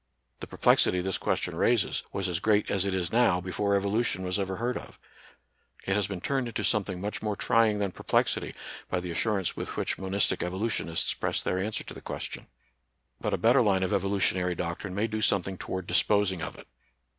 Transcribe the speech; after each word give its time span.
The 0.39 0.47
perplexity 0.47 0.99
this 0.99 1.19
question 1.19 1.55
raises 1.55 2.01
was 2.11 2.27
as 2.27 2.39
great 2.39 2.71
as 2.71 2.85
it 2.85 2.93
is 2.95 3.11
now 3.11 3.39
before 3.39 3.79
evolu 3.79 4.03
tion 4.03 4.23
was 4.23 4.39
ever 4.39 4.55
heard 4.55 4.75
of; 4.75 4.97
it 5.85 5.93
has 5.95 6.07
been 6.07 6.21
turned 6.21 6.47
into 6.47 6.63
something 6.63 6.99
much 6.99 7.21
more 7.21 7.35
trying 7.35 7.77
than 7.77 7.91
perplexity 7.91 8.55
by 8.89 8.99
the 8.99 9.11
assurance 9.11 9.55
with 9.55 9.77
which 9.77 9.99
monistic 9.99 10.39
evolu 10.39 10.71
tionists 10.71 11.19
press 11.19 11.39
their 11.43 11.59
answer 11.59 11.83
to 11.83 11.93
the 11.93 12.01
question; 12.01 12.47
but 13.19 13.31
a 13.31 13.37
better 13.37 13.61
line 13.61 13.83
of 13.83 13.93
evolutionary 13.93 14.55
doctrine 14.55 14.95
may 14.95 15.05
do 15.05 15.21
something 15.21 15.55
toward 15.55 15.85
disposing 15.85 16.41
of 16.41 16.55
it. 16.55 16.65